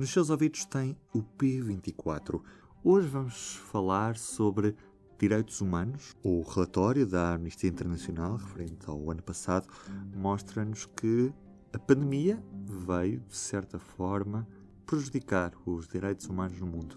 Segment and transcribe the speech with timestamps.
[0.00, 2.42] nos seus ouvidos tem o P24.
[2.82, 4.74] Hoje vamos falar sobre
[5.18, 6.16] direitos humanos.
[6.24, 9.68] O relatório da Amnistia Internacional, referente ao ano passado,
[10.16, 11.30] mostra-nos que
[11.70, 12.42] a pandemia
[12.86, 14.48] veio, de certa forma,
[14.86, 16.96] prejudicar os direitos humanos no mundo.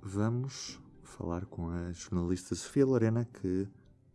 [0.00, 3.68] Vamos falar com a jornalista Sofia Lorena, que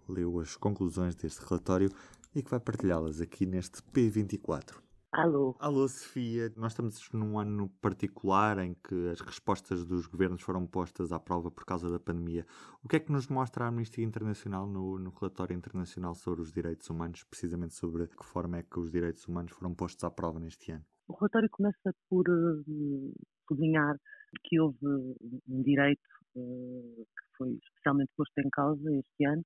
[0.09, 1.91] leu as conclusões deste relatório
[2.33, 4.86] e que vai partilhá-las aqui neste P24.
[5.17, 5.55] Alô.
[5.59, 6.53] Alô, Sofia.
[6.55, 11.49] Nós estamos num ano particular em que as respostas dos governos foram postas à prova
[11.49, 12.45] por causa da pandemia.
[12.83, 16.53] O que é que nos mostra a Amnistia Internacional no, no relatório internacional sobre os
[16.53, 20.39] direitos humanos, precisamente sobre que forma é que os direitos humanos foram postos à prova
[20.39, 20.85] neste ano?
[21.07, 23.13] O relatório começa por uh,
[23.47, 23.95] sublinhar
[24.43, 29.41] que houve um direito uh, que foi especialmente posto em causa este ano,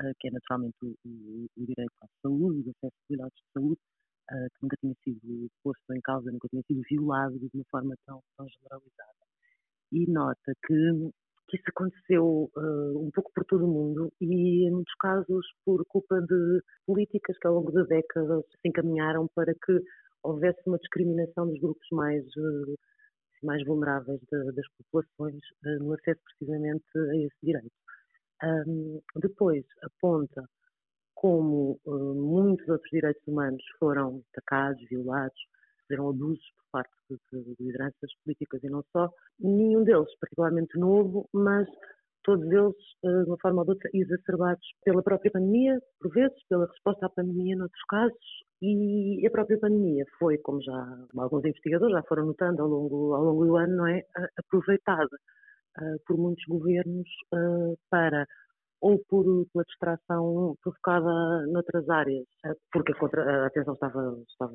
[0.00, 3.52] uh, que é naturalmente o, o, o, direito à saúde, o acesso a cuidados de
[3.52, 3.80] saúde,
[4.30, 8.20] que nunca tinha sido posto em causa, nunca tinha sido violado de uma forma tão,
[8.36, 9.18] tão generalizada.
[9.92, 11.10] E nota que,
[11.48, 16.20] que isso aconteceu um pouco por todo o mundo e, em muitos casos, por culpa
[16.20, 19.80] de políticas que ao longo de décadas se encaminharam para que
[20.22, 22.74] houvesse uma discriminação dos grupos mais, eh,
[23.42, 27.72] mais vulneráveis de, das populações eh, no acesso precisamente a esse direito.
[28.42, 30.48] Um, depois aponta
[31.20, 35.38] como uh, muitos outros direitos humanos foram atacados, violados,
[35.82, 39.10] fizeram abusos por parte de, de, de lideranças políticas e não só.
[39.38, 41.68] Nenhum deles particularmente novo, mas
[42.24, 46.38] todos eles, eh, de uma forma ou de outra, exacerbados pela própria pandemia, por vezes,
[46.48, 48.16] pela resposta à pandemia, noutros casos,
[48.62, 53.24] e a própria pandemia foi, como já alguns investigadores já foram notando ao longo, ao
[53.24, 54.02] longo do ano, não é,
[54.38, 55.16] aproveitada
[55.78, 58.26] uh, por muitos governos uh, para
[58.80, 62.26] ou por, pela distração provocada noutras áreas,
[62.72, 64.52] porque a, atenção estava, estava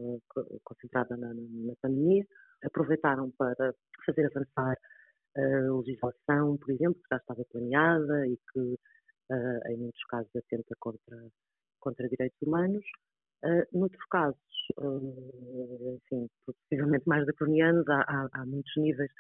[0.64, 2.26] concentrada na, na pandemia,
[2.64, 3.74] aproveitaram para
[4.06, 4.78] fazer avançar
[5.38, 10.74] a legislação, por exemplo, que já estava planeada e que, uh, em muitos casos, atenta
[10.80, 11.18] contra,
[11.80, 12.84] contra direitos humanos.
[13.44, 14.40] Uh, noutros casos,
[15.96, 19.12] enfim, possivelmente mais draconianos, há, há, há muitos níveis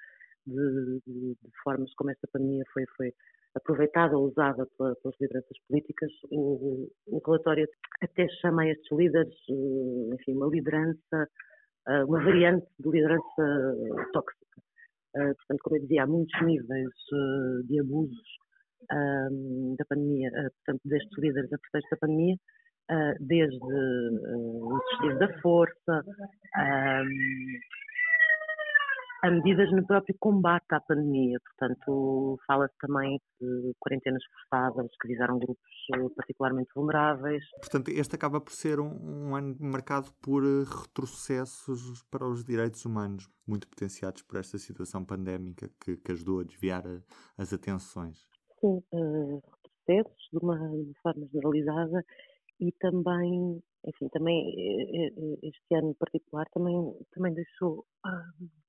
[0.47, 3.13] de, de, de, formas como esta pandemia foi, foi
[3.55, 6.11] aproveitada ou usada pela, pelas lideranças políticas.
[6.31, 7.67] O, o, relatório
[8.01, 9.33] até chama a estes líderes,
[10.13, 11.29] enfim, uma liderança,
[12.07, 13.75] uma variante de liderança
[14.13, 14.45] tóxica.
[15.15, 16.89] Uh, portanto, como eu dizia, há muitos níveis
[17.67, 18.45] de abusos
[19.77, 22.35] da pandemia, portanto, destes líderes a pretexto da pandemia,
[23.19, 26.03] desde o existir da força,
[29.25, 31.39] a medidas no próprio combate à pandemia.
[31.39, 37.43] Portanto, fala-se também de quarentenas forçadas que visaram grupos eh, particularmente vulneráveis.
[37.59, 42.85] Portanto, este acaba por ser um, um ano marcado por eh, retrocessos para os direitos
[42.85, 47.01] humanos, muito potenciados por esta situação pandémica que, que ajudou a desviar a,
[47.41, 48.27] as atenções.
[48.61, 49.41] Sim, uh,
[49.87, 52.05] retrocessos de uma, de forma generalizada
[52.59, 54.53] e também, enfim, também
[55.43, 56.75] este ano em particular também,
[57.11, 58.64] também deixou uh,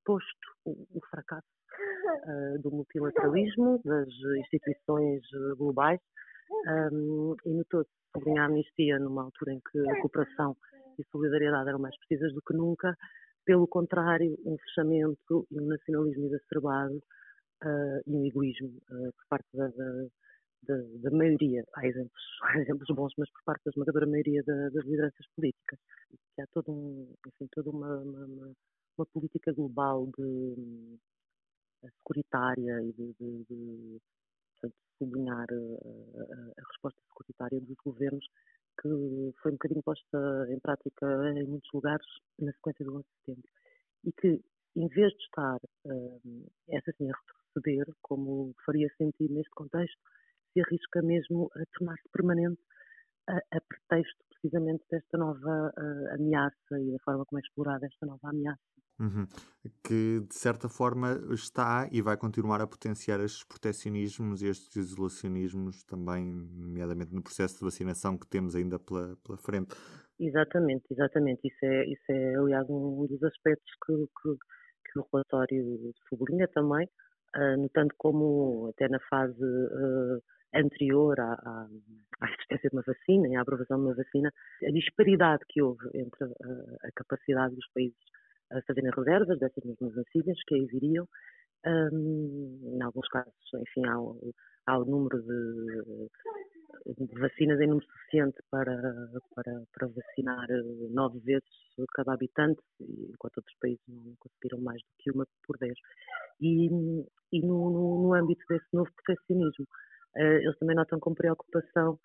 [0.00, 1.46] exposto o, o fracasso
[2.26, 5.22] uh, do multilateralismo, das instituições
[5.56, 6.00] globais,
[6.92, 10.56] um, e notou-se sobre a amnistia numa altura em que a cooperação
[10.98, 12.96] e solidariedade eram mais precisas do que nunca,
[13.44, 16.96] pelo contrário, um fechamento e um nacionalismo exacerbado
[17.64, 22.88] uh, e um egoísmo uh, por parte da, da, da, maioria, há exemplos, há exemplos
[22.94, 25.78] bons, mas por parte da esmagadora maioria da, das lideranças políticas,
[26.34, 28.52] que há todo um, enfim, toda uma, uma, uma
[29.06, 30.98] política global de
[31.82, 34.00] eh, securitária e de, de, de
[34.98, 38.26] sublinhar a, a, a, resposta securitária dos governos
[38.80, 38.88] que
[39.42, 41.06] foi um bocadinho posta em prática
[41.36, 42.06] em muitos lugares
[42.38, 43.50] na sequência do 11 de setembro
[44.04, 44.44] e que
[44.76, 46.20] em vez de estar eh,
[46.68, 49.98] essa assim a retroceder como faria sentido neste contexto
[50.52, 52.60] se arrisca mesmo a tornar-se permanente
[53.28, 58.06] a, a pretexto precisamente desta nova uh, ameaça e da forma como é explorada esta
[58.06, 58.60] nova ameaça.
[59.00, 59.26] Uhum.
[59.82, 65.82] Que de certa forma está e vai continuar a potenciar estes proteccionismos e estes isolacionismos
[65.84, 69.74] também, nomeadamente no processo de vacinação que temos ainda pela, pela frente.
[70.18, 71.40] Exatamente, exatamente.
[71.48, 74.36] Isso é, isso é aliás, um dos aspectos que, que,
[74.92, 76.86] que o relatório sublinha também,
[77.36, 80.22] uh, notando como até na fase uh,
[80.54, 81.68] anterior à, à,
[82.20, 84.30] à, existência de uma vacina e à aprovação de uma vacina,
[84.62, 87.96] a disparidade que houve entre a capacidade dos países
[88.50, 91.06] a fazerem reservas dessas mesmas vacinas que aí viriam.
[91.66, 93.96] Um, em alguns casos, enfim, há,
[94.66, 98.74] há o número de, de, vacinas em número suficiente para,
[99.34, 100.46] para, para vacinar
[100.90, 101.48] nove vezes
[101.94, 105.76] cada habitante, enquanto outros países não conseguiram mais do que uma por dez.
[106.40, 106.66] E,
[107.32, 109.66] e no, no, no âmbito desse novo proteccionismo,
[110.16, 111.98] uh, eles também notam com preocupação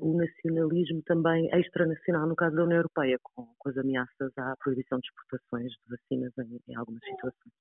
[0.00, 4.98] o nacionalismo também extranacional, no caso da União Europeia, com, com as ameaças à proibição
[4.98, 7.52] de exportações de vacinas em, em algumas situações.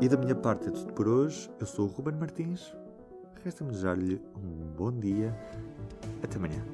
[0.00, 1.48] E da minha parte é tudo por hoje.
[1.60, 2.74] Eu sou o Ruben Martins.
[3.44, 5.32] Resta-me desejar-lhe um bom dia.
[6.22, 6.64] Até amanhã.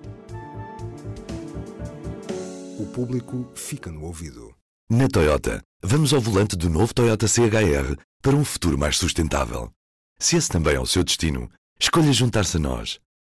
[2.81, 4.55] O público fica no ouvido.
[4.91, 9.71] Na Toyota, vamos ao volante do novo Toyota CHR para um futuro mais sustentável.
[10.19, 12.99] Se esse também é o seu destino, escolha juntar-se a nós.